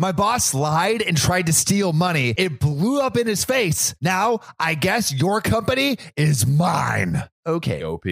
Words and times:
My 0.00 0.12
boss 0.12 0.54
lied 0.54 1.02
and 1.02 1.14
tried 1.14 1.44
to 1.44 1.52
steal 1.52 1.92
money. 1.92 2.30
It 2.38 2.58
blew 2.58 3.02
up 3.02 3.18
in 3.18 3.26
his 3.26 3.44
face. 3.44 3.94
Now, 4.00 4.40
I 4.58 4.72
guess 4.74 5.12
your 5.12 5.42
company 5.42 5.98
is 6.16 6.46
mine. 6.46 7.22
Okay. 7.46 7.84
OP. 7.84 8.06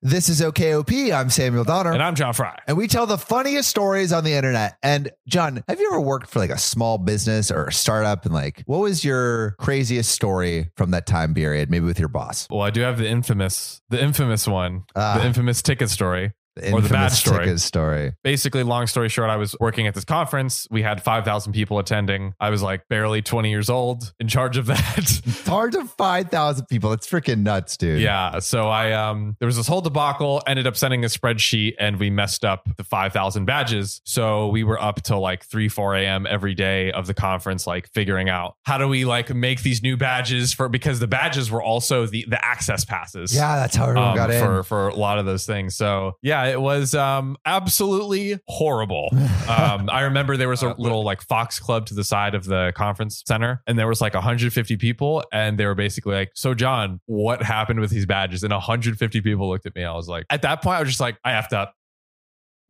This 0.00 0.30
is 0.30 0.40
OKOP. 0.40 1.12
I'm 1.14 1.28
Samuel 1.28 1.64
Donner. 1.64 1.92
And 1.92 2.02
I'm 2.02 2.14
John 2.14 2.32
Fry. 2.32 2.58
and 2.66 2.78
we 2.78 2.88
tell 2.88 3.04
the 3.04 3.18
funniest 3.18 3.68
stories 3.68 4.14
on 4.14 4.24
the 4.24 4.32
internet. 4.32 4.78
And 4.82 5.10
John, 5.28 5.62
have 5.68 5.78
you 5.78 5.88
ever 5.92 6.00
worked 6.00 6.30
for 6.30 6.38
like 6.38 6.48
a 6.48 6.56
small 6.58 6.96
business 6.96 7.50
or 7.50 7.66
a 7.66 7.72
startup? 7.72 8.24
And 8.24 8.32
like, 8.32 8.62
what 8.64 8.78
was 8.80 9.04
your 9.04 9.56
craziest 9.58 10.10
story 10.10 10.70
from 10.74 10.92
that 10.92 11.04
time 11.06 11.34
period? 11.34 11.70
Maybe 11.70 11.84
with 11.84 11.98
your 11.98 12.08
boss. 12.08 12.46
Well, 12.50 12.62
I 12.62 12.70
do 12.70 12.80
have 12.80 12.96
the 12.96 13.06
infamous, 13.08 13.82
the 13.90 14.02
infamous 14.02 14.48
one, 14.48 14.84
Ah. 14.96 15.18
the 15.18 15.26
infamous 15.26 15.60
ticket 15.60 15.90
story. 15.90 16.32
The 16.56 16.72
Or 16.72 16.80
the 16.80 16.88
bad 16.88 17.08
story. 17.08 17.58
story. 17.58 18.12
Basically, 18.22 18.62
long 18.62 18.86
story 18.86 19.08
short, 19.08 19.28
I 19.30 19.36
was 19.36 19.56
working 19.58 19.86
at 19.86 19.94
this 19.94 20.04
conference. 20.04 20.68
We 20.70 20.82
had 20.82 21.02
5,000 21.02 21.52
people 21.52 21.78
attending. 21.78 22.34
I 22.40 22.50
was 22.50 22.62
like 22.62 22.88
barely 22.88 23.22
20 23.22 23.50
years 23.50 23.68
old, 23.68 24.12
in 24.20 24.28
charge 24.28 24.56
of 24.56 24.66
that. 24.66 25.20
To 25.64 25.84
find 25.84 26.30
thousand 26.30 26.66
people. 26.66 26.92
It's 26.92 27.06
freaking 27.08 27.42
nuts, 27.42 27.76
dude. 27.76 28.00
Yeah. 28.00 28.40
So 28.40 28.68
I 28.68 28.92
um 28.92 29.36
there 29.38 29.46
was 29.46 29.56
this 29.56 29.66
whole 29.66 29.80
debacle, 29.80 30.42
ended 30.46 30.66
up 30.66 30.76
sending 30.76 31.04
a 31.04 31.08
spreadsheet 31.08 31.74
and 31.78 31.98
we 31.98 32.10
messed 32.10 32.44
up 32.44 32.68
the 32.76 32.84
five 32.84 33.12
thousand 33.12 33.44
badges. 33.46 34.00
So 34.04 34.48
we 34.48 34.62
were 34.64 34.80
up 34.80 35.02
till 35.02 35.20
like 35.20 35.44
three, 35.44 35.68
four 35.68 35.94
AM 35.94 36.26
every 36.26 36.54
day 36.54 36.92
of 36.92 37.06
the 37.06 37.14
conference, 37.14 37.66
like 37.66 37.88
figuring 37.92 38.28
out 38.28 38.56
how 38.64 38.78
do 38.78 38.88
we 38.88 39.04
like 39.04 39.32
make 39.34 39.62
these 39.62 39.82
new 39.82 39.96
badges 39.96 40.52
for 40.52 40.68
because 40.68 40.98
the 41.00 41.06
badges 41.06 41.50
were 41.50 41.62
also 41.62 42.06
the 42.06 42.26
the 42.28 42.44
access 42.44 42.84
passes. 42.84 43.34
Yeah, 43.34 43.56
that's 43.56 43.76
how 43.76 43.84
everyone 43.88 44.10
um, 44.10 44.16
got 44.16 44.30
in. 44.30 44.44
for 44.44 44.62
for 44.64 44.88
a 44.88 44.94
lot 44.96 45.18
of 45.18 45.24
those 45.24 45.46
things. 45.46 45.76
So 45.76 46.16
yeah, 46.20 46.43
it 46.48 46.60
was 46.60 46.94
um 46.94 47.36
absolutely 47.46 48.38
horrible. 48.46 49.08
um, 49.48 49.88
I 49.90 50.02
remember 50.02 50.36
there 50.36 50.48
was 50.48 50.62
a 50.62 50.74
little 50.78 51.04
like 51.04 51.22
Fox 51.22 51.58
Club 51.60 51.86
to 51.86 51.94
the 51.94 52.04
side 52.04 52.34
of 52.34 52.44
the 52.44 52.72
conference 52.76 53.22
center, 53.26 53.62
and 53.66 53.78
there 53.78 53.88
was 53.88 54.00
like 54.00 54.14
150 54.14 54.76
people, 54.76 55.24
and 55.32 55.58
they 55.58 55.66
were 55.66 55.74
basically 55.74 56.14
like, 56.14 56.30
"So 56.34 56.54
John, 56.54 57.00
what 57.06 57.42
happened 57.42 57.80
with 57.80 57.90
these 57.90 58.06
badges?" 58.06 58.42
And 58.42 58.52
150 58.52 59.20
people 59.20 59.48
looked 59.48 59.66
at 59.66 59.74
me. 59.74 59.84
I 59.84 59.92
was 59.94 60.08
like, 60.08 60.26
at 60.30 60.42
that 60.42 60.62
point, 60.62 60.76
I 60.76 60.80
was 60.80 60.88
just 60.88 61.00
like, 61.00 61.18
I 61.24 61.32
effed 61.32 61.52
up. 61.52 61.74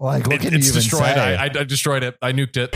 like, 0.00 0.26
what 0.26 0.36
It- 0.36 0.40
can 0.42 0.52
you 0.52 0.58
it's 0.58 0.68
even 0.68 0.80
destroyed. 0.82 1.02
say? 1.14 1.36
I, 1.36 1.44
I, 1.44 1.50
I 1.60 1.64
destroyed 1.64 2.02
it. 2.02 2.16
I 2.20 2.32
nuked 2.32 2.56
it. 2.56 2.70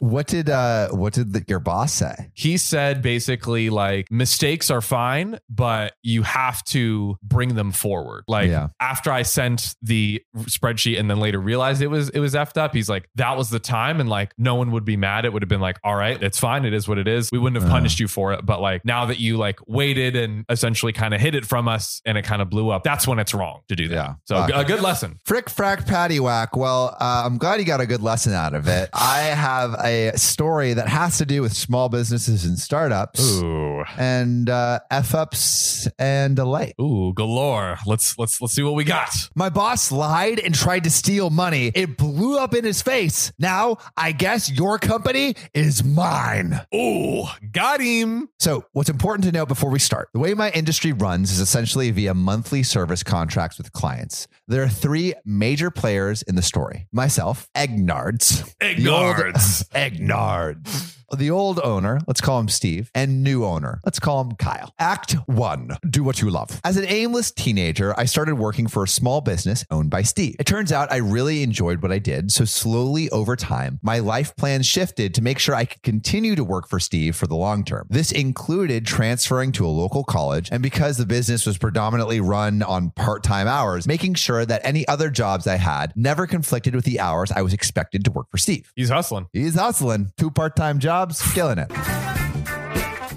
What 0.00 0.26
did 0.26 0.48
uh 0.50 0.88
what 0.90 1.12
did 1.12 1.32
the, 1.32 1.44
your 1.48 1.58
boss 1.58 1.92
say? 1.92 2.30
he 2.34 2.56
said 2.56 3.02
basically 3.02 3.70
like 3.70 4.10
mistakes 4.10 4.70
are 4.70 4.80
fine 4.80 5.38
but 5.48 5.94
you 6.02 6.22
have 6.22 6.62
to 6.64 7.16
bring 7.22 7.54
them 7.54 7.72
forward 7.72 8.24
like 8.28 8.48
Yeah. 8.48 8.68
after 8.80 9.10
i 9.12 9.22
sent 9.22 9.74
the 9.82 10.22
spreadsheet 10.40 10.98
and 10.98 11.10
then 11.10 11.18
later 11.18 11.38
realized 11.40 11.82
it 11.82 11.86
was 11.88 12.08
it 12.10 12.20
was 12.20 12.34
effed 12.34 12.56
up 12.56 12.74
he's 12.74 12.88
like 12.88 13.08
that 13.16 13.36
was 13.36 13.50
the 13.50 13.58
time 13.58 14.00
and 14.00 14.08
like 14.08 14.32
no 14.38 14.54
one 14.54 14.70
would 14.72 14.84
be 14.84 14.96
mad 14.96 15.24
it 15.24 15.32
would 15.32 15.42
have 15.42 15.48
been 15.48 15.60
like 15.60 15.78
all 15.84 15.94
right 15.96 16.22
it's 16.22 16.38
fine 16.38 16.64
it 16.64 16.72
is 16.74 16.86
what 16.88 16.98
it 16.98 17.08
is 17.08 17.30
we 17.32 17.38
wouldn't 17.38 17.60
have 17.60 17.70
Uh. 17.70 17.74
punished 17.74 18.00
you 18.00 18.08
for 18.08 18.32
it 18.32 18.44
but 18.44 18.60
like 18.60 18.84
now 18.84 19.06
that 19.06 19.18
you 19.20 19.36
like 19.36 19.58
waited 19.66 20.16
and 20.16 20.44
essentially 20.48 20.92
kind 20.92 21.14
of 21.14 21.20
hid 21.20 21.34
it 21.34 21.44
from 21.44 21.68
us 21.68 22.00
and 22.04 22.16
it 22.18 22.22
kind 22.22 22.42
of 22.42 22.50
blew 22.50 22.70
up 22.70 22.82
that's 22.84 23.06
when 23.06 23.18
it's 23.18 23.34
wrong 23.34 23.60
to 23.68 23.76
do 23.76 23.88
that 23.88 23.94
Yeah. 23.94 24.14
so 24.24 24.36
Fuck. 24.36 24.50
a 24.54 24.64
good 24.64 24.80
lesson 24.82 25.18
Frick 25.24 25.46
frack 25.46 25.86
patty 25.86 26.20
whack. 26.20 26.56
Well, 26.56 26.96
uh, 27.00 27.22
I'm 27.24 27.38
glad 27.38 27.58
you 27.60 27.66
got 27.66 27.80
a 27.80 27.86
good 27.86 28.02
lesson 28.02 28.32
out 28.32 28.54
of 28.54 28.68
it. 28.68 28.90
I 28.92 29.20
have 29.20 29.74
a 29.88 30.18
story 30.18 30.72
that 30.74 30.88
has 30.88 31.18
to 31.18 31.26
do 31.26 31.42
with 31.42 31.52
small 31.52 31.88
businesses 31.88 32.44
and 32.44 32.58
startups 32.58 33.40
ooh 33.42 33.84
and 33.96 34.48
uh, 34.50 34.80
f 34.90 35.14
ups 35.14 35.88
and 35.98 36.36
delay. 36.36 36.74
ooh 36.80 37.12
galore 37.14 37.76
let's 37.86 38.18
let's 38.18 38.40
let's 38.40 38.54
see 38.54 38.62
what 38.62 38.74
we 38.74 38.84
got 38.84 39.10
My 39.34 39.48
boss 39.48 39.92
lied 39.92 40.38
and 40.40 40.54
tried 40.54 40.84
to 40.84 40.90
steal 40.90 41.30
money. 41.30 41.68
It 41.74 41.96
blew 41.96 42.38
up 42.38 42.54
in 42.54 42.64
his 42.64 42.82
face. 42.82 43.32
Now, 43.38 43.76
I 43.96 44.12
guess 44.12 44.50
your 44.50 44.78
company 44.78 45.34
is 45.54 45.84
mine. 45.84 46.60
ooh 46.74 47.24
got 47.52 47.80
him 47.80 48.28
So, 48.38 48.64
what's 48.72 48.88
important 48.88 49.24
to 49.24 49.32
note 49.32 49.48
before 49.48 49.70
we 49.70 49.78
start 49.78 50.08
the 50.12 50.18
way 50.20 50.34
my 50.34 50.50
industry 50.50 50.92
runs 50.92 51.30
is 51.30 51.40
essentially 51.40 51.90
via 51.90 52.14
monthly 52.14 52.62
service 52.62 53.02
contracts 53.02 53.58
with 53.58 53.72
clients. 53.72 54.26
There 54.48 54.62
are 54.62 54.68
three 54.68 55.14
major 55.24 55.70
players 55.70 56.22
in 56.22 56.36
the 56.36 56.42
story 56.42 56.86
myself, 56.92 57.48
Egnards, 57.54 58.54
Egnards. 58.60 59.64
Egnards. 59.76 60.95
The 61.12 61.30
old 61.30 61.60
owner, 61.60 62.00
let's 62.08 62.20
call 62.20 62.40
him 62.40 62.48
Steve, 62.48 62.90
and 62.92 63.22
new 63.22 63.44
owner, 63.44 63.80
let's 63.84 64.00
call 64.00 64.20
him 64.20 64.32
Kyle. 64.32 64.74
Act 64.78 65.12
one 65.26 65.76
do 65.88 66.02
what 66.02 66.20
you 66.20 66.30
love. 66.30 66.60
As 66.64 66.76
an 66.76 66.84
aimless 66.86 67.30
teenager, 67.30 67.94
I 67.98 68.06
started 68.06 68.34
working 68.34 68.66
for 68.66 68.82
a 68.82 68.88
small 68.88 69.20
business 69.20 69.64
owned 69.70 69.88
by 69.88 70.02
Steve. 70.02 70.34
It 70.40 70.46
turns 70.46 70.72
out 70.72 70.90
I 70.90 70.96
really 70.96 71.44
enjoyed 71.44 71.80
what 71.80 71.92
I 71.92 71.98
did, 71.98 72.32
so 72.32 72.44
slowly 72.44 73.08
over 73.10 73.36
time, 73.36 73.78
my 73.82 74.00
life 74.00 74.34
plan 74.34 74.62
shifted 74.62 75.14
to 75.14 75.22
make 75.22 75.38
sure 75.38 75.54
I 75.54 75.64
could 75.64 75.82
continue 75.82 76.34
to 76.34 76.42
work 76.42 76.68
for 76.68 76.80
Steve 76.80 77.14
for 77.14 77.28
the 77.28 77.36
long 77.36 77.64
term. 77.64 77.86
This 77.88 78.10
included 78.10 78.84
transferring 78.84 79.52
to 79.52 79.66
a 79.66 79.68
local 79.68 80.02
college, 80.02 80.48
and 80.50 80.62
because 80.62 80.96
the 80.96 81.06
business 81.06 81.46
was 81.46 81.56
predominantly 81.56 82.20
run 82.20 82.62
on 82.62 82.90
part 82.90 83.22
time 83.22 83.46
hours, 83.46 83.86
making 83.86 84.14
sure 84.14 84.44
that 84.44 84.60
any 84.64 84.86
other 84.88 85.08
jobs 85.08 85.46
I 85.46 85.56
had 85.56 85.92
never 85.94 86.26
conflicted 86.26 86.74
with 86.74 86.84
the 86.84 86.98
hours 86.98 87.30
I 87.30 87.42
was 87.42 87.52
expected 87.52 88.04
to 88.06 88.10
work 88.10 88.26
for 88.30 88.38
Steve. 88.38 88.72
He's 88.74 88.90
hustling. 88.90 89.28
He's 89.32 89.54
hustling. 89.54 90.12
Two 90.16 90.32
part 90.32 90.56
time 90.56 90.80
jobs, 90.80 90.95
killing 91.34 91.58
it. 91.58 91.70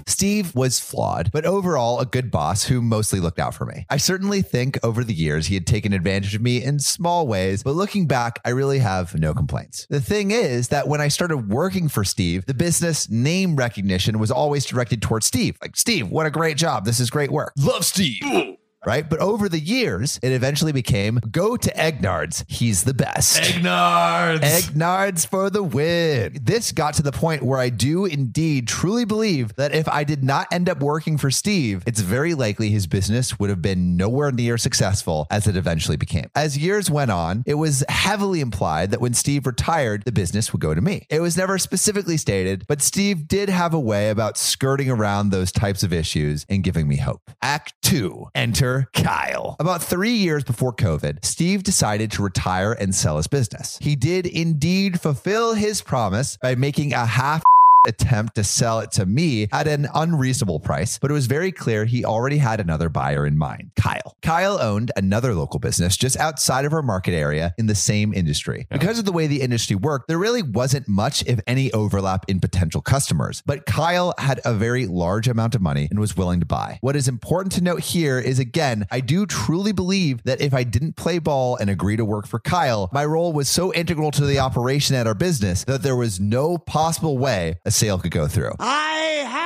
Steve 0.06 0.54
was 0.54 0.78
flawed, 0.78 1.30
but 1.32 1.46
overall 1.46 1.98
a 1.98 2.04
good 2.04 2.30
boss 2.30 2.64
who 2.64 2.82
mostly 2.82 3.20
looked 3.20 3.38
out 3.38 3.54
for 3.54 3.64
me. 3.64 3.86
I 3.88 3.96
certainly 3.96 4.42
think 4.42 4.78
over 4.82 5.02
the 5.02 5.14
years 5.14 5.46
he 5.46 5.54
had 5.54 5.66
taken 5.66 5.94
advantage 5.94 6.34
of 6.34 6.42
me 6.42 6.62
in 6.62 6.78
small 6.78 7.26
ways, 7.26 7.62
but 7.62 7.74
looking 7.74 8.06
back, 8.06 8.38
I 8.44 8.50
really 8.50 8.80
have 8.80 9.14
no 9.18 9.32
complaints. 9.32 9.86
The 9.88 10.00
thing 10.00 10.30
is 10.30 10.68
that 10.68 10.88
when 10.88 11.00
I 11.00 11.08
started 11.08 11.48
working 11.48 11.88
for 11.88 12.04
Steve, 12.04 12.44
the 12.44 12.52
business 12.52 13.08
name 13.08 13.56
recognition 13.56 14.18
was 14.18 14.30
always 14.30 14.66
directed 14.66 15.00
towards 15.00 15.24
Steve. 15.24 15.56
Like, 15.62 15.74
Steve, 15.74 16.10
what 16.10 16.26
a 16.26 16.30
great 16.30 16.58
job. 16.58 16.84
This 16.84 17.00
is 17.00 17.08
great 17.08 17.30
work 17.30 17.54
Love 17.56 17.86
Steve. 17.86 18.58
Right? 18.86 19.08
But 19.08 19.20
over 19.20 19.48
the 19.48 19.58
years, 19.58 20.18
it 20.22 20.32
eventually 20.32 20.72
became 20.72 21.20
go 21.30 21.56
to 21.56 21.70
Egnards. 21.76 22.44
He's 22.48 22.84
the 22.84 22.94
best. 22.94 23.40
Egnards. 23.42 24.42
Egnards 24.42 25.24
for 25.24 25.50
the 25.50 25.62
win. 25.62 26.38
This 26.42 26.72
got 26.72 26.94
to 26.94 27.02
the 27.02 27.12
point 27.12 27.42
where 27.42 27.58
I 27.58 27.68
do 27.68 28.06
indeed 28.06 28.68
truly 28.68 29.04
believe 29.04 29.54
that 29.56 29.74
if 29.74 29.88
I 29.88 30.04
did 30.04 30.24
not 30.24 30.46
end 30.52 30.68
up 30.68 30.80
working 30.80 31.18
for 31.18 31.30
Steve, 31.30 31.82
it's 31.86 32.00
very 32.00 32.34
likely 32.34 32.70
his 32.70 32.86
business 32.86 33.38
would 33.38 33.50
have 33.50 33.62
been 33.62 33.96
nowhere 33.96 34.32
near 34.32 34.56
successful 34.58 35.26
as 35.30 35.46
it 35.46 35.56
eventually 35.56 35.96
became. 35.96 36.30
As 36.34 36.56
years 36.56 36.90
went 36.90 37.10
on, 37.10 37.42
it 37.46 37.54
was 37.54 37.84
heavily 37.88 38.40
implied 38.40 38.90
that 38.90 39.00
when 39.00 39.14
Steve 39.14 39.46
retired, 39.46 40.04
the 40.04 40.12
business 40.12 40.52
would 40.52 40.62
go 40.62 40.74
to 40.74 40.80
me. 40.80 41.06
It 41.10 41.20
was 41.20 41.36
never 41.36 41.58
specifically 41.58 42.16
stated, 42.16 42.64
but 42.66 42.82
Steve 42.82 43.28
did 43.28 43.48
have 43.48 43.74
a 43.74 43.80
way 43.80 44.10
about 44.10 44.38
skirting 44.38 44.90
around 44.90 45.30
those 45.30 45.52
types 45.52 45.82
of 45.82 45.92
issues 45.92 46.46
and 46.48 46.64
giving 46.64 46.88
me 46.88 46.96
hope. 46.96 47.30
Act 47.42 47.74
two, 47.82 48.28
enter 48.34 48.69
Kyle. 48.94 49.56
About 49.58 49.82
three 49.82 50.14
years 50.14 50.44
before 50.44 50.72
COVID, 50.72 51.24
Steve 51.24 51.62
decided 51.62 52.10
to 52.12 52.22
retire 52.22 52.72
and 52.72 52.94
sell 52.94 53.16
his 53.16 53.26
business. 53.26 53.78
He 53.80 53.96
did 53.96 54.26
indeed 54.26 55.00
fulfill 55.00 55.54
his 55.54 55.82
promise 55.82 56.36
by 56.36 56.54
making 56.54 56.92
a 56.92 57.06
half 57.06 57.42
attempt 57.86 58.34
to 58.34 58.44
sell 58.44 58.80
it 58.80 58.90
to 58.92 59.06
me 59.06 59.48
at 59.52 59.66
an 59.66 59.88
unreasonable 59.94 60.60
price, 60.60 60.98
but 60.98 61.10
it 61.10 61.14
was 61.14 61.26
very 61.26 61.52
clear 61.52 61.84
he 61.84 62.04
already 62.04 62.38
had 62.38 62.60
another 62.60 62.88
buyer 62.88 63.26
in 63.26 63.38
mind 63.38 63.70
Kyle. 63.76 64.16
Kyle 64.22 64.60
owned 64.60 64.92
another 64.96 65.34
local 65.34 65.58
business 65.58 65.96
just 65.96 66.16
outside 66.16 66.64
of 66.64 66.72
our 66.72 66.82
market 66.82 67.12
area 67.12 67.54
in 67.58 67.66
the 67.66 67.74
same 67.74 68.12
industry. 68.12 68.66
Because 68.70 68.98
of 68.98 69.04
the 69.04 69.12
way 69.12 69.26
the 69.26 69.40
industry 69.40 69.76
worked, 69.76 70.08
there 70.08 70.18
really 70.18 70.42
wasn't 70.42 70.88
much, 70.88 71.24
if 71.26 71.40
any, 71.46 71.72
overlap 71.72 72.24
in 72.28 72.40
potential 72.40 72.80
customers. 72.80 73.42
But 73.46 73.66
Kyle 73.66 74.14
had 74.18 74.40
a 74.44 74.54
very 74.54 74.86
large 74.86 75.28
amount 75.28 75.54
of 75.54 75.62
money 75.62 75.88
and 75.90 75.98
was 75.98 76.16
willing 76.16 76.40
to 76.40 76.46
buy. 76.46 76.78
What 76.80 76.96
is 76.96 77.08
important 77.08 77.52
to 77.52 77.62
note 77.62 77.80
here 77.80 78.18
is 78.18 78.38
again, 78.38 78.86
I 78.90 79.00
do 79.00 79.26
truly 79.26 79.72
believe 79.72 80.22
that 80.24 80.40
if 80.40 80.52
I 80.52 80.64
didn't 80.64 80.96
play 80.96 81.18
ball 81.18 81.56
and 81.56 81.70
agree 81.70 81.96
to 81.96 82.04
work 82.04 82.26
for 82.26 82.38
Kyle, 82.38 82.88
my 82.92 83.04
role 83.04 83.32
was 83.32 83.48
so 83.48 83.72
integral 83.72 84.10
to 84.12 84.26
the 84.26 84.38
operation 84.38 84.96
at 84.96 85.06
our 85.06 85.14
business 85.14 85.64
that 85.64 85.82
there 85.82 85.96
was 85.96 86.20
no 86.20 86.58
possible 86.58 87.18
way 87.18 87.58
a 87.70 87.72
sale 87.72 87.98
could 87.98 88.10
go 88.10 88.26
through. 88.26 88.52
I! 88.58 89.39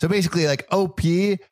So 0.00 0.08
basically, 0.08 0.46
like 0.46 0.66
OP 0.70 1.00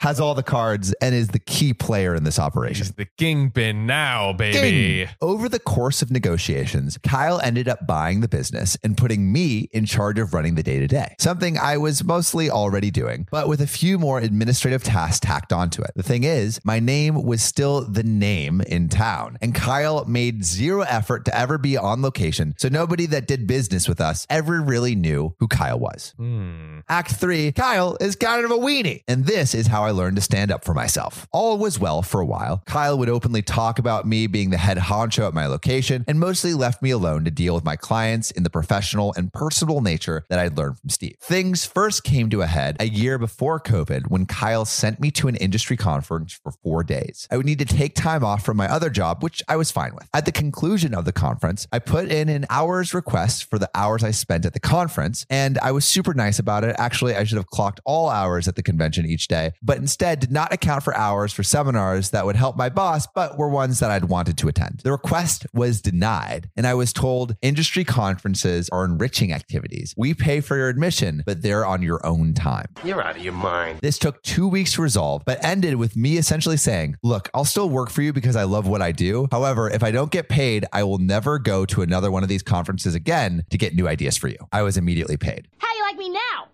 has 0.00 0.20
all 0.20 0.34
the 0.34 0.42
cards 0.42 0.92
and 1.00 1.14
is 1.14 1.28
the 1.28 1.38
key 1.38 1.72
player 1.74 2.14
in 2.14 2.24
this 2.24 2.38
operation. 2.38 2.84
He's 2.84 2.92
the 2.92 3.06
kingpin 3.16 3.86
now, 3.86 4.32
baby. 4.32 5.04
Ding. 5.04 5.08
Over 5.20 5.48
the 5.48 5.58
course 5.58 6.02
of 6.02 6.10
negotiations, 6.10 6.98
Kyle 6.98 7.40
ended 7.40 7.68
up 7.68 7.86
buying 7.86 8.20
the 8.20 8.28
business 8.28 8.76
and 8.82 8.96
putting 8.96 9.32
me 9.32 9.68
in 9.72 9.86
charge 9.86 10.18
of 10.18 10.34
running 10.34 10.54
the 10.54 10.62
day 10.62 10.78
to 10.80 10.86
day, 10.86 11.14
something 11.18 11.58
I 11.58 11.78
was 11.78 12.04
mostly 12.04 12.50
already 12.50 12.90
doing, 12.90 13.26
but 13.30 13.48
with 13.48 13.60
a 13.60 13.66
few 13.66 13.98
more 13.98 14.18
administrative 14.18 14.82
tasks 14.82 15.20
tacked 15.20 15.52
onto 15.52 15.82
it. 15.82 15.92
The 15.94 16.02
thing 16.02 16.24
is, 16.24 16.60
my 16.64 16.80
name 16.80 17.22
was 17.22 17.42
still 17.42 17.82
the 17.82 18.02
name 18.02 18.60
in 18.62 18.88
town, 18.88 19.38
and 19.40 19.54
Kyle 19.54 20.04
made 20.04 20.44
zero 20.44 20.82
effort 20.82 21.24
to 21.26 21.36
ever 21.36 21.58
be 21.58 21.76
on 21.76 22.02
location, 22.02 22.54
so 22.58 22.68
nobody 22.68 23.06
that 23.06 23.26
did 23.26 23.46
business 23.46 23.88
with 23.88 24.00
us 24.00 24.26
ever 24.28 24.60
really 24.60 24.94
knew 24.94 25.34
who 25.38 25.48
Kyle 25.48 25.78
was. 25.78 26.14
Hmm. 26.16 26.80
Act 26.88 27.12
three, 27.12 27.52
Kyle 27.52 27.96
is 28.00 28.16
Kyle 28.16 28.33
kind 28.34 28.44
of 28.44 28.50
a 28.50 28.60
weenie. 28.60 29.04
And 29.06 29.26
this 29.26 29.54
is 29.54 29.68
how 29.68 29.84
I 29.84 29.92
learned 29.92 30.16
to 30.16 30.22
stand 30.22 30.50
up 30.50 30.64
for 30.64 30.74
myself. 30.74 31.28
All 31.30 31.56
was 31.56 31.78
well 31.78 32.02
for 32.02 32.20
a 32.20 32.26
while. 32.26 32.64
Kyle 32.66 32.98
would 32.98 33.08
openly 33.08 33.42
talk 33.42 33.78
about 33.78 34.08
me 34.08 34.26
being 34.26 34.50
the 34.50 34.56
head 34.56 34.76
honcho 34.76 35.28
at 35.28 35.34
my 35.34 35.46
location 35.46 36.04
and 36.08 36.18
mostly 36.18 36.52
left 36.52 36.82
me 36.82 36.90
alone 36.90 37.24
to 37.26 37.30
deal 37.30 37.54
with 37.54 37.62
my 37.62 37.76
clients 37.76 38.32
in 38.32 38.42
the 38.42 38.50
professional 38.50 39.14
and 39.16 39.32
personal 39.32 39.80
nature 39.80 40.24
that 40.30 40.40
I'd 40.40 40.58
learned 40.58 40.80
from 40.80 40.90
Steve. 40.90 41.14
Things 41.20 41.64
first 41.64 42.02
came 42.02 42.28
to 42.30 42.42
a 42.42 42.46
head 42.46 42.76
a 42.80 42.88
year 42.88 43.18
before 43.18 43.60
COVID 43.60 44.08
when 44.08 44.26
Kyle 44.26 44.64
sent 44.64 44.98
me 44.98 45.12
to 45.12 45.28
an 45.28 45.36
industry 45.36 45.76
conference 45.76 46.32
for 46.32 46.50
four 46.50 46.82
days. 46.82 47.28
I 47.30 47.36
would 47.36 47.46
need 47.46 47.60
to 47.60 47.64
take 47.64 47.94
time 47.94 48.24
off 48.24 48.44
from 48.44 48.56
my 48.56 48.66
other 48.66 48.90
job, 48.90 49.22
which 49.22 49.44
I 49.48 49.54
was 49.54 49.70
fine 49.70 49.94
with. 49.94 50.08
At 50.12 50.24
the 50.24 50.32
conclusion 50.32 50.92
of 50.92 51.04
the 51.04 51.12
conference, 51.12 51.68
I 51.72 51.78
put 51.78 52.10
in 52.10 52.28
an 52.28 52.46
hour's 52.50 52.94
request 52.94 53.48
for 53.48 53.60
the 53.60 53.70
hours 53.76 54.02
I 54.02 54.10
spent 54.10 54.44
at 54.44 54.54
the 54.54 54.60
conference, 54.60 55.24
and 55.30 55.56
I 55.58 55.70
was 55.70 55.84
super 55.84 56.14
nice 56.14 56.40
about 56.40 56.64
it. 56.64 56.74
Actually, 56.80 57.14
I 57.14 57.22
should 57.22 57.36
have 57.36 57.46
clocked 57.46 57.80
all 57.84 58.08
hours 58.08 58.23
at 58.24 58.56
the 58.56 58.62
convention 58.62 59.06
each 59.06 59.28
day, 59.28 59.52
but 59.62 59.78
instead 59.78 60.20
did 60.20 60.32
not 60.32 60.52
account 60.52 60.82
for 60.82 60.96
hours 60.96 61.32
for 61.32 61.42
seminars 61.42 62.10
that 62.10 62.24
would 62.24 62.36
help 62.36 62.56
my 62.56 62.68
boss, 62.68 63.06
but 63.06 63.36
were 63.36 63.48
ones 63.48 63.80
that 63.80 63.90
I'd 63.90 64.06
wanted 64.06 64.38
to 64.38 64.48
attend. 64.48 64.80
The 64.82 64.92
request 64.92 65.46
was 65.52 65.80
denied, 65.80 66.50
and 66.56 66.66
I 66.66 66.74
was 66.74 66.92
told 66.92 67.36
industry 67.42 67.84
conferences 67.84 68.68
are 68.70 68.84
enriching 68.84 69.32
activities. 69.32 69.94
We 69.96 70.14
pay 70.14 70.40
for 70.40 70.56
your 70.56 70.68
admission, 70.68 71.22
but 71.26 71.42
they're 71.42 71.66
on 71.66 71.82
your 71.82 72.04
own 72.06 72.34
time. 72.34 72.66
You're 72.82 73.02
out 73.02 73.16
of 73.16 73.22
your 73.22 73.34
mind. 73.34 73.80
This 73.82 73.98
took 73.98 74.22
two 74.22 74.48
weeks 74.48 74.72
to 74.74 74.82
resolve, 74.82 75.22
but 75.24 75.44
ended 75.44 75.76
with 75.76 75.96
me 75.96 76.16
essentially 76.16 76.56
saying, 76.56 76.96
Look, 77.02 77.28
I'll 77.34 77.44
still 77.44 77.68
work 77.68 77.90
for 77.90 78.02
you 78.02 78.12
because 78.12 78.36
I 78.36 78.44
love 78.44 78.66
what 78.66 78.82
I 78.82 78.92
do. 78.92 79.28
However, 79.30 79.70
if 79.70 79.82
I 79.82 79.90
don't 79.90 80.10
get 80.10 80.28
paid, 80.28 80.64
I 80.72 80.84
will 80.84 80.98
never 80.98 81.38
go 81.38 81.66
to 81.66 81.82
another 81.82 82.10
one 82.10 82.22
of 82.22 82.28
these 82.28 82.42
conferences 82.42 82.94
again 82.94 83.44
to 83.50 83.58
get 83.58 83.74
new 83.74 83.86
ideas 83.86 84.16
for 84.16 84.28
you. 84.28 84.38
I 84.52 84.62
was 84.62 84.76
immediately 84.76 85.16
paid. 85.16 85.48
How 85.58 85.70
do 85.70 85.76
you 85.76 85.82
like 85.82 85.96
me 85.96 86.10
now? 86.10 86.48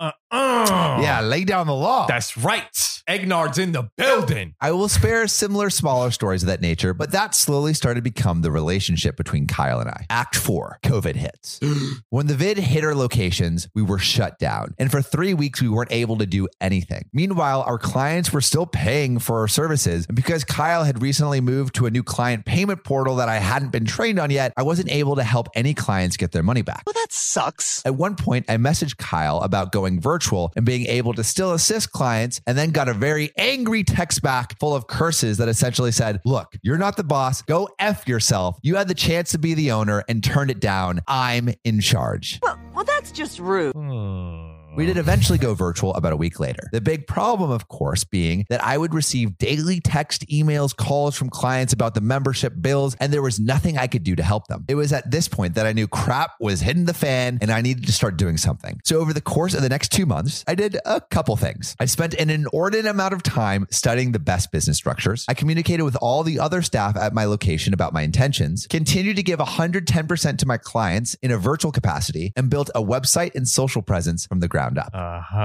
Uh, 0.00 0.10
Uh-uh. 0.32 1.00
Yeah, 1.02 1.20
lay 1.20 1.44
down 1.44 1.66
the 1.66 1.74
law. 1.74 2.06
That's 2.06 2.38
right. 2.38 2.66
Egnard's 3.06 3.58
in 3.58 3.72
the 3.72 3.90
building. 3.96 4.54
I 4.60 4.72
will 4.72 4.88
spare 4.88 5.26
similar 5.26 5.68
smaller 5.68 6.10
stories 6.10 6.42
of 6.42 6.46
that 6.46 6.60
nature, 6.60 6.94
but 6.94 7.12
that 7.12 7.34
slowly 7.34 7.74
started 7.74 7.96
to 7.96 8.02
become 8.02 8.40
the 8.40 8.50
relationship 8.50 9.16
between 9.16 9.46
Kyle 9.46 9.80
and 9.80 9.90
I. 9.90 10.06
Act 10.08 10.36
four, 10.36 10.78
COVID 10.82 11.16
hits. 11.16 11.60
when 12.08 12.28
the 12.28 12.34
vid 12.34 12.56
hit 12.56 12.84
our 12.84 12.94
locations, 12.94 13.68
we 13.74 13.82
were 13.82 13.98
shut 13.98 14.38
down. 14.38 14.74
And 14.78 14.90
for 14.90 15.02
three 15.02 15.34
weeks, 15.34 15.60
we 15.60 15.68
weren't 15.68 15.92
able 15.92 16.16
to 16.18 16.26
do 16.26 16.48
anything. 16.60 17.10
Meanwhile, 17.12 17.62
our 17.66 17.78
clients 17.78 18.32
were 18.32 18.40
still 18.40 18.66
paying 18.66 19.18
for 19.18 19.40
our 19.40 19.48
services. 19.48 20.06
And 20.06 20.16
because 20.16 20.44
Kyle 20.44 20.84
had 20.84 21.02
recently 21.02 21.40
moved 21.42 21.74
to 21.74 21.86
a 21.86 21.90
new 21.90 22.02
client 22.02 22.46
payment 22.46 22.84
portal 22.84 23.16
that 23.16 23.28
I 23.28 23.36
hadn't 23.36 23.72
been 23.72 23.84
trained 23.84 24.18
on 24.18 24.30
yet, 24.30 24.54
I 24.56 24.62
wasn't 24.62 24.90
able 24.90 25.16
to 25.16 25.24
help 25.24 25.48
any 25.54 25.74
clients 25.74 26.16
get 26.16 26.32
their 26.32 26.42
money 26.42 26.62
back. 26.62 26.84
Well, 26.86 26.94
that 26.94 27.08
sucks. 27.10 27.84
At 27.84 27.96
one 27.96 28.14
point, 28.14 28.46
I 28.48 28.56
messaged 28.56 28.96
Kyle 28.96 29.40
about 29.40 29.72
going 29.72 30.00
virtual 30.00 30.21
and 30.30 30.64
being 30.64 30.86
able 30.86 31.12
to 31.14 31.24
still 31.24 31.52
assist 31.52 31.92
clients, 31.92 32.40
and 32.46 32.56
then 32.56 32.70
got 32.70 32.88
a 32.88 32.94
very 32.94 33.32
angry 33.36 33.82
text 33.82 34.22
back 34.22 34.58
full 34.58 34.74
of 34.74 34.86
curses 34.86 35.38
that 35.38 35.48
essentially 35.48 35.92
said, 35.92 36.20
Look, 36.24 36.56
you're 36.62 36.78
not 36.78 36.96
the 36.96 37.04
boss. 37.04 37.42
Go 37.42 37.68
F 37.78 38.06
yourself. 38.06 38.58
You 38.62 38.76
had 38.76 38.88
the 38.88 38.94
chance 38.94 39.32
to 39.32 39.38
be 39.38 39.54
the 39.54 39.72
owner 39.72 40.04
and 40.08 40.22
turned 40.22 40.50
it 40.50 40.60
down. 40.60 41.00
I'm 41.08 41.50
in 41.64 41.80
charge. 41.80 42.38
Well, 42.42 42.58
well, 42.74 42.84
that's 42.84 43.01
just 43.10 43.38
rude. 43.38 43.74
Hmm. 43.74 44.52
We 44.74 44.86
did 44.86 44.96
eventually 44.96 45.36
go 45.36 45.52
virtual 45.52 45.92
about 45.94 46.14
a 46.14 46.16
week 46.16 46.40
later. 46.40 46.66
The 46.72 46.80
big 46.80 47.06
problem, 47.06 47.50
of 47.50 47.68
course, 47.68 48.04
being 48.04 48.46
that 48.48 48.64
I 48.64 48.78
would 48.78 48.94
receive 48.94 49.36
daily 49.36 49.80
text, 49.80 50.26
emails, 50.28 50.74
calls 50.74 51.14
from 51.14 51.28
clients 51.28 51.74
about 51.74 51.94
the 51.94 52.00
membership 52.00 52.54
bills, 52.58 52.96
and 52.98 53.12
there 53.12 53.20
was 53.20 53.38
nothing 53.38 53.76
I 53.76 53.86
could 53.86 54.02
do 54.02 54.16
to 54.16 54.22
help 54.22 54.46
them. 54.46 54.64
It 54.68 54.74
was 54.74 54.94
at 54.94 55.10
this 55.10 55.28
point 55.28 55.56
that 55.56 55.66
I 55.66 55.72
knew 55.72 55.86
crap 55.86 56.30
was 56.40 56.62
hitting 56.62 56.86
the 56.86 56.94
fan 56.94 57.38
and 57.42 57.50
I 57.50 57.60
needed 57.60 57.84
to 57.84 57.92
start 57.92 58.16
doing 58.16 58.38
something. 58.38 58.80
So, 58.82 58.98
over 58.98 59.12
the 59.12 59.20
course 59.20 59.52
of 59.52 59.60
the 59.60 59.68
next 59.68 59.92
two 59.92 60.06
months, 60.06 60.42
I 60.48 60.54
did 60.54 60.78
a 60.86 61.02
couple 61.02 61.36
things. 61.36 61.76
I 61.78 61.84
spent 61.84 62.14
an 62.14 62.30
inordinate 62.30 62.86
amount 62.86 63.12
of 63.12 63.22
time 63.22 63.66
studying 63.70 64.12
the 64.12 64.20
best 64.20 64.52
business 64.52 64.78
structures. 64.78 65.26
I 65.28 65.34
communicated 65.34 65.82
with 65.82 65.96
all 66.00 66.22
the 66.22 66.38
other 66.38 66.62
staff 66.62 66.96
at 66.96 67.12
my 67.12 67.26
location 67.26 67.74
about 67.74 67.92
my 67.92 68.02
intentions, 68.02 68.66
continued 68.68 69.16
to 69.16 69.22
give 69.22 69.38
110% 69.38 70.38
to 70.38 70.46
my 70.46 70.56
clients 70.56 71.12
in 71.20 71.30
a 71.30 71.36
virtual 71.36 71.72
capacity, 71.72 72.32
and 72.36 72.48
built 72.48 72.70
a 72.74 72.80
website 72.92 73.34
and 73.34 73.48
social 73.48 73.82
presence 73.82 74.26
from 74.26 74.40
the 74.40 74.48
ground 74.48 74.78
up. 74.78 74.90
Uh-huh. 74.92 75.38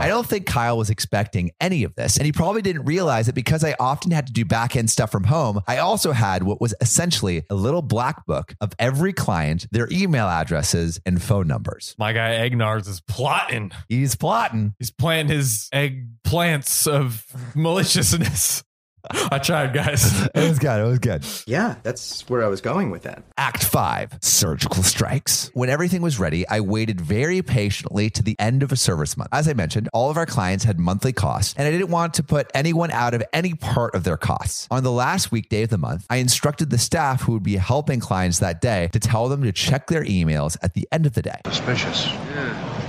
I 0.00 0.06
don't 0.08 0.26
think 0.26 0.46
Kyle 0.46 0.76
was 0.76 0.90
expecting 0.90 1.50
any 1.60 1.84
of 1.84 1.94
this. 1.94 2.16
And 2.16 2.26
he 2.26 2.32
probably 2.32 2.62
didn't 2.62 2.84
realize 2.84 3.26
that 3.26 3.34
because 3.34 3.62
I 3.62 3.74
often 3.78 4.10
had 4.10 4.26
to 4.26 4.32
do 4.32 4.44
back 4.44 4.76
end 4.76 4.90
stuff 4.90 5.10
from 5.10 5.24
home, 5.24 5.60
I 5.66 5.78
also 5.78 6.12
had 6.12 6.42
what 6.42 6.60
was 6.60 6.74
essentially 6.80 7.44
a 7.50 7.54
little 7.54 7.82
black 7.82 8.26
book 8.26 8.54
of 8.60 8.72
every 8.78 9.12
client, 9.12 9.66
their 9.70 9.88
email 9.92 10.26
addresses, 10.26 11.00
and 11.06 11.22
phone 11.22 11.46
numbers. 11.46 11.94
My 11.98 12.12
guy 12.12 12.48
Egnards 12.48 12.88
is 12.88 13.00
plotting. 13.00 13.72
He's 13.88 14.16
plotting. 14.16 14.74
He's 14.78 14.90
planting 14.90 15.36
his 15.36 15.68
eggplants 15.72 16.86
of 16.86 17.24
maliciousness. 17.54 18.64
I 19.32 19.38
tried, 19.38 19.72
guys. 19.72 20.26
It 20.36 20.48
was 20.48 20.58
good. 20.58 20.80
It 20.80 20.84
was 20.84 20.98
good. 20.98 21.24
Yeah, 21.46 21.76
that's 21.82 22.28
where 22.28 22.44
I 22.44 22.48
was 22.48 22.60
going 22.60 22.90
with 22.90 23.04
that. 23.04 23.22
Act 23.38 23.64
five 23.64 24.18
surgical 24.20 24.82
strikes. 24.82 25.50
When 25.54 25.70
everything 25.70 26.02
was 26.02 26.18
ready, 26.18 26.46
I 26.48 26.60
waited 26.60 27.00
very 27.00 27.42
patiently 27.42 28.10
to 28.10 28.22
the 28.22 28.36
end 28.38 28.62
of 28.62 28.70
a 28.70 28.76
service 28.76 29.16
month. 29.16 29.30
As 29.32 29.48
I 29.48 29.54
mentioned, 29.54 29.88
all 29.92 30.10
of 30.10 30.16
our 30.16 30.26
clients 30.26 30.64
had 30.64 30.78
monthly 30.78 31.12
costs, 31.12 31.54
and 31.56 31.66
I 31.66 31.70
didn't 31.70 31.90
want 31.90 32.14
to 32.14 32.22
put 32.22 32.50
anyone 32.54 32.90
out 32.90 33.14
of 33.14 33.22
any 33.32 33.54
part 33.54 33.94
of 33.94 34.04
their 34.04 34.16
costs. 34.16 34.68
On 34.70 34.82
the 34.82 34.92
last 34.92 35.32
weekday 35.32 35.62
of 35.62 35.70
the 35.70 35.78
month, 35.78 36.06
I 36.10 36.16
instructed 36.16 36.70
the 36.70 36.78
staff 36.78 37.22
who 37.22 37.32
would 37.32 37.42
be 37.42 37.56
helping 37.56 38.00
clients 38.00 38.40
that 38.40 38.60
day 38.60 38.88
to 38.92 39.00
tell 39.00 39.28
them 39.28 39.42
to 39.42 39.52
check 39.52 39.86
their 39.86 40.04
emails 40.04 40.56
at 40.62 40.74
the 40.74 40.86
end 40.92 41.06
of 41.06 41.14
the 41.14 41.22
day. 41.22 41.40
Suspicious. 41.46 42.06
Yeah. 42.06 42.86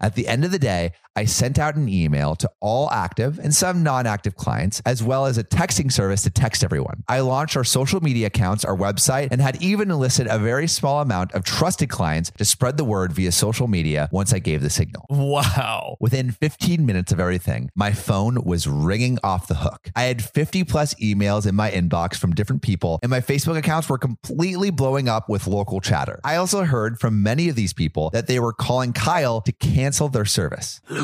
At 0.00 0.16
the 0.16 0.26
end 0.26 0.44
of 0.44 0.50
the 0.50 0.58
day, 0.58 0.92
I 1.14 1.26
sent 1.26 1.58
out 1.58 1.76
an 1.76 1.90
email 1.90 2.34
to 2.36 2.50
all 2.60 2.90
active 2.90 3.38
and 3.38 3.54
some 3.54 3.82
non 3.82 4.06
active 4.06 4.34
clients, 4.34 4.80
as 4.86 5.02
well 5.02 5.26
as 5.26 5.36
a 5.36 5.44
texting 5.44 5.92
service 5.92 6.22
to 6.22 6.30
text 6.30 6.64
everyone. 6.64 7.04
I 7.06 7.20
launched 7.20 7.54
our 7.56 7.64
social 7.64 8.00
media 8.00 8.28
accounts, 8.28 8.64
our 8.64 8.76
website, 8.76 9.28
and 9.30 9.40
had 9.40 9.62
even 9.62 9.90
enlisted 9.90 10.26
a 10.26 10.38
very 10.38 10.66
small 10.66 11.02
amount 11.02 11.32
of 11.32 11.44
trusted 11.44 11.90
clients 11.90 12.30
to 12.38 12.46
spread 12.46 12.78
the 12.78 12.84
word 12.84 13.12
via 13.12 13.30
social 13.30 13.68
media 13.68 14.08
once 14.10 14.32
I 14.32 14.38
gave 14.38 14.62
the 14.62 14.70
signal. 14.70 15.04
Wow. 15.10 15.98
Within 16.00 16.30
15 16.30 16.86
minutes 16.86 17.12
of 17.12 17.20
everything, 17.20 17.70
my 17.74 17.92
phone 17.92 18.42
was 18.42 18.66
ringing 18.66 19.18
off 19.22 19.48
the 19.48 19.56
hook. 19.56 19.90
I 19.94 20.04
had 20.04 20.24
50 20.24 20.64
plus 20.64 20.94
emails 20.94 21.46
in 21.46 21.54
my 21.54 21.70
inbox 21.70 22.16
from 22.16 22.34
different 22.34 22.62
people, 22.62 22.98
and 23.02 23.10
my 23.10 23.20
Facebook 23.20 23.58
accounts 23.58 23.88
were 23.88 23.98
completely 23.98 24.70
blowing 24.70 25.10
up 25.10 25.28
with 25.28 25.46
local 25.46 25.82
chatter. 25.82 26.20
I 26.24 26.36
also 26.36 26.64
heard 26.64 26.98
from 26.98 27.22
many 27.22 27.50
of 27.50 27.54
these 27.54 27.74
people 27.74 28.08
that 28.10 28.28
they 28.28 28.40
were 28.40 28.54
calling 28.54 28.94
Kyle 28.94 29.42
to 29.42 29.52
cancel 29.52 30.08
their 30.08 30.24
service. 30.24 30.80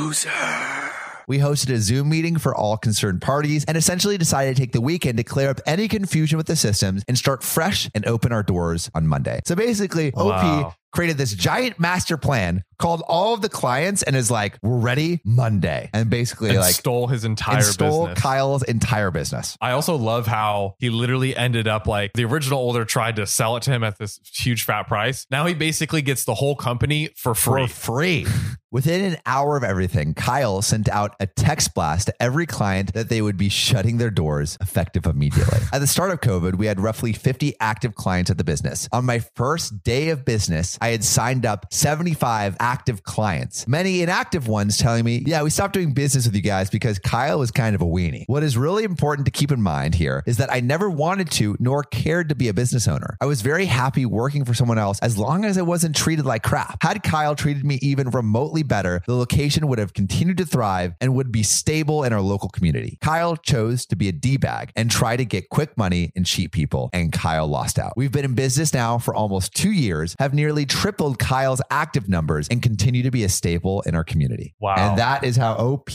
We 1.27 1.39
hosted 1.39 1.75
a 1.75 1.79
Zoom 1.79 2.09
meeting 2.09 2.39
for 2.39 2.55
all 2.55 2.79
concerned 2.79 3.21
parties 3.21 3.65
and 3.67 3.77
essentially 3.77 4.17
decided 4.17 4.56
to 4.56 4.62
take 4.62 4.73
the 4.73 4.81
weekend 4.81 5.19
to 5.19 5.25
clear 5.25 5.50
up 5.50 5.61
any 5.67 5.87
confusion 5.87 6.39
with 6.39 6.47
the 6.47 6.56
systems 6.56 7.05
and 7.06 7.19
start 7.19 7.43
fresh 7.43 7.91
and 7.95 8.06
open 8.06 8.33
our 8.33 8.43
doors 8.43 8.91
on 8.95 9.06
Monday. 9.06 9.41
So 9.45 9.55
basically, 9.55 10.11
OP 10.15 10.75
created 10.93 11.19
this 11.19 11.35
giant 11.35 11.79
master 11.79 12.17
plan, 12.17 12.62
called 12.78 13.02
all 13.06 13.35
of 13.35 13.42
the 13.42 13.49
clients, 13.49 14.02
and 14.02 14.16
is 14.16 14.30
like, 14.30 14.58
"We're 14.62 14.78
ready 14.78 15.20
Monday," 15.25 15.90
and 15.92 16.08
basically 16.08 16.50
And 16.50 16.58
like 16.61 16.75
stole 16.75 17.06
his 17.08 17.25
entire 17.25 17.62
stole 17.62 18.06
business. 18.06 18.23
Kyle's 18.23 18.62
entire 18.62 19.11
business. 19.11 19.56
I 19.61 19.73
also 19.73 19.97
love 19.97 20.26
how 20.26 20.75
he 20.78 20.90
literally 20.90 21.37
ended 21.37 21.68
up 21.68 21.87
like 21.87 22.12
the 22.14 22.25
original 22.25 22.58
older 22.58 22.85
tried 22.85 23.16
to 23.16 23.26
sell 23.26 23.56
it 23.56 23.62
to 23.64 23.70
him 23.70 23.85
at 23.85 23.99
this 23.99 24.20
huge 24.25 24.64
fat 24.64 24.85
price. 24.85 25.26
Now 25.30 25.47
he 25.47 25.54
basically 25.54 26.02
gets 26.02 26.25
the 26.25 26.35
whole 26.35 26.56
company 26.56 27.11
for 27.16 27.35
free. 27.35 27.66
for 27.66 27.73
free. 27.73 28.26
Within 28.70 29.02
an 29.02 29.16
hour 29.25 29.56
of 29.56 29.64
everything, 29.64 30.12
Kyle 30.12 30.61
sent 30.61 30.90
out 30.90 31.16
a 31.20 31.26
text 31.26 31.73
blast 31.73 32.08
to 32.08 32.23
every 32.23 32.44
client 32.44 32.92
that 32.92 33.08
they 33.08 33.23
would 33.23 33.38
be 33.38 33.49
shutting 33.49 33.97
their 33.97 34.11
doors 34.11 34.58
effective 34.61 35.06
immediately. 35.06 35.61
at 35.73 35.78
the 35.78 35.87
start 35.87 36.11
of 36.11 36.20
COVID, 36.20 36.56
we 36.56 36.66
had 36.66 36.78
roughly 36.78 37.14
50 37.14 37.54
active 37.61 37.94
clients 37.94 38.30
at 38.30 38.37
the 38.37 38.44
business. 38.44 38.87
On 38.92 39.06
my 39.06 39.20
first 39.20 39.82
day 39.85 40.11
of 40.11 40.26
business, 40.26 40.76
I 40.82 40.88
had 40.88 41.02
signed 41.02 41.47
up 41.47 41.73
75 41.73 42.56
active 42.68 43.02
clients, 43.02 43.66
many 43.66 44.02
inactive 44.02 44.46
ones 44.46 44.76
telling 44.76 45.02
me, 45.02 45.22
yeah, 45.25 45.42
we 45.42 45.48
stopped 45.48 45.72
doing 45.72 45.94
business 45.94 46.26
with 46.26 46.37
you 46.37 46.42
guys 46.42 46.68
because 46.68 46.98
Kyle 46.98 47.38
was 47.38 47.50
kind 47.50 47.75
of 47.75 47.80
a 47.80 47.87
weenie. 47.87 48.25
What 48.26 48.42
is 48.42 48.58
really 48.58 48.84
important 48.84 49.25
to 49.25 49.30
keep 49.30 49.50
in 49.50 49.62
mind 49.62 49.94
here 49.94 50.22
is 50.26 50.37
that 50.37 50.52
I 50.52 50.60
never 50.60 50.90
wanted 50.90 51.30
to 51.32 51.56
nor 51.58 51.82
cared 51.82 52.28
to 52.28 52.34
be 52.34 52.48
a 52.48 52.52
business 52.52 52.87
owner. 52.87 53.16
I 53.22 53.25
was 53.25 53.40
very 53.40 53.64
happy 53.64 54.04
working 54.04 54.44
for 54.44 54.52
someone 54.52 54.76
else 54.76 54.98
as 55.00 55.16
long 55.16 55.46
as 55.46 55.56
I 55.56 55.62
wasn't 55.62 55.96
treated 55.96 56.26
like 56.26 56.42
crap. 56.42 56.82
Had 56.82 57.02
Kyle 57.02 57.34
treated 57.34 57.64
me 57.64 57.78
even 57.80 58.10
remotely 58.10 58.62
better, 58.62 59.00
the 59.06 59.14
location 59.14 59.66
would 59.68 59.78
have 59.78 59.94
continued 59.94 60.37
to 60.37 60.44
thrive 60.44 60.92
and 61.00 61.14
would 61.14 61.32
be 61.32 61.42
stable 61.42 62.04
in 62.04 62.12
our 62.12 62.20
local 62.20 62.50
community. 62.50 62.98
Kyle 63.00 63.34
chose 63.34 63.87
to 63.87 63.96
be 63.96 64.08
a 64.08 64.12
D 64.12 64.37
bag 64.37 64.72
and 64.76 64.90
try 64.90 65.16
to 65.16 65.25
get 65.25 65.48
quick 65.48 65.78
money 65.78 66.12
and 66.14 66.26
cheat 66.26 66.52
people, 66.52 66.90
and 66.92 67.12
Kyle 67.12 67.48
lost 67.48 67.78
out. 67.78 67.94
We've 67.96 68.12
been 68.12 68.26
in 68.26 68.34
business 68.34 68.75
now 68.75 68.98
for 68.98 69.14
almost 69.14 69.54
two 69.54 69.72
years, 69.72 70.14
have 70.18 70.34
nearly 70.34 70.66
tripled 70.66 71.18
Kyle's 71.18 71.62
active 71.70 72.10
numbers, 72.10 72.46
and 72.48 72.58
continue 72.61 73.03
to 73.03 73.11
be 73.11 73.25
a 73.25 73.29
staple 73.29 73.83
in 73.83 73.95
our 73.95 74.05
community. 74.05 74.55
Wow. 74.61 74.77
And 74.77 74.99
that 74.99 75.25
is 75.25 75.37
how 75.37 75.55
OP 75.55 75.91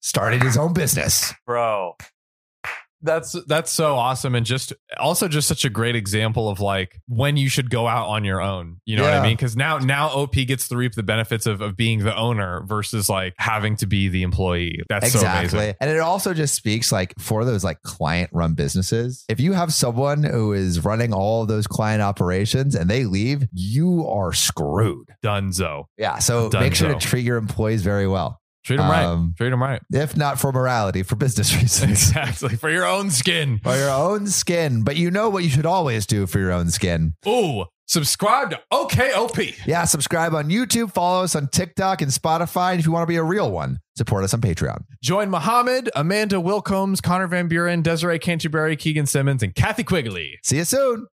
started 0.00 0.42
his 0.42 0.56
own 0.56 0.72
business. 0.72 1.32
Bro. 1.46 1.96
That's 3.02 3.36
that's 3.46 3.70
so 3.70 3.94
awesome 3.94 4.34
and 4.34 4.46
just 4.46 4.72
also 4.98 5.28
just 5.28 5.48
such 5.48 5.64
a 5.64 5.70
great 5.70 5.96
example 5.96 6.48
of 6.48 6.60
like 6.60 7.00
when 7.08 7.36
you 7.36 7.48
should 7.48 7.70
go 7.70 7.86
out 7.86 8.08
on 8.08 8.24
your 8.24 8.40
own. 8.40 8.80
You 8.84 8.96
know 8.96 9.02
what 9.02 9.14
I 9.14 9.22
mean? 9.22 9.36
Because 9.36 9.56
now 9.56 9.78
now 9.78 10.08
OP 10.08 10.34
gets 10.34 10.68
to 10.68 10.76
reap 10.76 10.94
the 10.94 11.02
benefits 11.02 11.46
of, 11.46 11.60
of 11.60 11.76
being 11.76 12.00
the 12.00 12.16
owner 12.16 12.62
versus 12.64 13.08
like 13.08 13.34
having 13.38 13.76
to 13.76 13.86
be 13.86 14.08
the 14.08 14.22
employee. 14.22 14.80
That's 14.88 15.12
so 15.12 15.18
exactly. 15.18 15.58
amazing. 15.58 15.76
and 15.80 15.90
it 15.90 15.98
also 15.98 16.34
just 16.34 16.54
speaks 16.54 16.92
like 16.92 17.14
for 17.18 17.44
those 17.44 17.64
like 17.64 17.82
client 17.82 18.30
run 18.32 18.54
businesses, 18.54 19.24
if 19.28 19.40
you 19.40 19.52
have 19.52 19.72
someone 19.72 20.22
who 20.22 20.52
is 20.52 20.84
running 20.84 21.12
all 21.12 21.42
of 21.42 21.48
those 21.48 21.66
client 21.66 22.02
operations 22.02 22.74
and 22.74 22.88
they 22.88 23.04
leave, 23.04 23.46
you 23.52 24.06
are 24.06 24.32
screwed. 24.32 25.08
Dunzo. 25.24 25.84
Yeah. 25.98 26.18
So 26.18 26.50
Done 26.50 26.62
make 26.62 26.74
sure 26.74 26.92
to 26.92 26.98
treat 26.98 27.24
your 27.24 27.36
employees 27.36 27.82
very 27.82 28.06
well. 28.06 28.41
Treat 28.64 28.76
them 28.76 28.88
right. 28.90 29.04
Um, 29.04 29.34
Treat 29.36 29.50
them 29.50 29.62
right. 29.62 29.82
If 29.92 30.16
not 30.16 30.38
for 30.38 30.52
morality, 30.52 31.02
for 31.02 31.16
business 31.16 31.54
reasons. 31.60 31.90
Exactly. 31.90 32.56
For 32.56 32.70
your 32.70 32.86
own 32.86 33.10
skin. 33.10 33.58
for 33.62 33.76
your 33.76 33.90
own 33.90 34.26
skin. 34.28 34.84
But 34.84 34.96
you 34.96 35.10
know 35.10 35.28
what 35.30 35.42
you 35.44 35.50
should 35.50 35.66
always 35.66 36.06
do 36.06 36.26
for 36.26 36.38
your 36.38 36.52
own 36.52 36.70
skin. 36.70 37.14
Ooh, 37.26 37.64
subscribe 37.86 38.50
to 38.50 38.60
OKOP. 38.72 39.66
Yeah, 39.66 39.84
subscribe 39.84 40.34
on 40.34 40.48
YouTube, 40.48 40.92
follow 40.92 41.24
us 41.24 41.34
on 41.34 41.48
TikTok 41.48 42.02
and 42.02 42.10
Spotify. 42.10 42.70
And 42.72 42.80
if 42.80 42.86
you 42.86 42.92
want 42.92 43.02
to 43.02 43.06
be 43.08 43.16
a 43.16 43.24
real 43.24 43.50
one, 43.50 43.78
support 43.96 44.22
us 44.24 44.32
on 44.34 44.40
Patreon. 44.40 44.84
Join 45.02 45.28
Muhammad, 45.30 45.90
Amanda 45.96 46.36
Wilcombs, 46.36 47.02
Connor 47.02 47.26
Van 47.26 47.48
Buren, 47.48 47.82
Desiree 47.82 48.18
Canterbury, 48.20 48.76
Keegan 48.76 49.06
Simmons, 49.06 49.42
and 49.42 49.54
Kathy 49.54 49.82
Quigley. 49.84 50.38
See 50.44 50.58
you 50.58 50.64
soon. 50.64 51.06